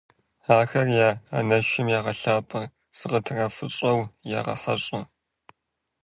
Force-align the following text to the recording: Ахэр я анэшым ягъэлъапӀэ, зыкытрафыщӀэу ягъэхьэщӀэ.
Ахэр 0.57 0.87
я 1.07 1.09
анэшым 1.37 1.87
ягъэлъапӀэ, 1.97 2.61
зыкытрафыщӀэу 2.97 3.99
ягъэхьэщӀэ. 4.39 5.01